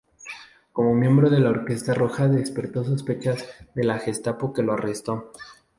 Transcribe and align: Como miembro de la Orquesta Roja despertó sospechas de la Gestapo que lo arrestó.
Como 0.73 0.95
miembro 0.95 1.29
de 1.29 1.39
la 1.39 1.51
Orquesta 1.51 1.93
Roja 1.93 2.27
despertó 2.27 2.83
sospechas 2.83 3.45
de 3.75 3.83
la 3.83 3.99
Gestapo 3.99 4.51
que 4.51 4.63
lo 4.63 4.73
arrestó. 4.73 5.31